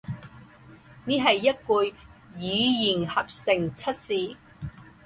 [1.05, 1.95] 这是一句
[2.35, 4.35] 语音合成测试